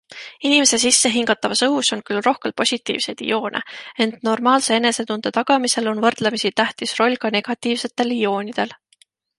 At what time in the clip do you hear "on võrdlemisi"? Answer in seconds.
5.93-6.53